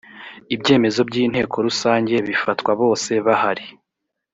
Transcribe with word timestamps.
ibyemezo 0.55 0.99
by 1.09 1.15
inteko 1.23 1.55
rusange 1.67 2.15
bifatwa 2.27 2.71
bose 2.81 3.11
bahari 3.25 3.65